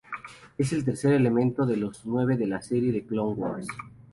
Es 0.57 0.73
el 0.73 0.83
tercer 0.83 1.13
elemento 1.13 1.63
de 1.63 1.77
los 1.77 2.07
nueve 2.07 2.35
de 2.35 2.47
la 2.47 2.59
serie 2.59 3.05
Clone 3.05 3.35
Wars. 3.39 3.67